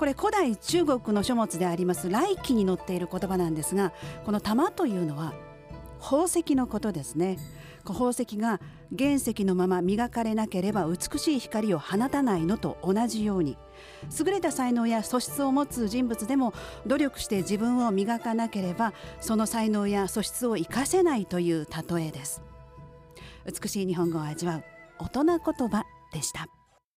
[0.00, 3.92] これ古代中国の書物であります来記に載っている言葉なんですが
[4.24, 5.34] この玉というのは
[6.00, 7.36] 宝石のことですね。
[7.84, 8.60] 宝石が
[8.98, 13.58] 原石のまま磨かれなければ美しい光を放たないのと同じように
[14.18, 16.54] 優れた才能や素質を持つ人物でも
[16.86, 22.42] 努力して自分を磨かなければその才能や素質を生かせないという例えです。
[23.44, 24.64] 美しい日本語を味わう
[24.98, 25.38] 大人言
[25.68, 26.59] 葉でした。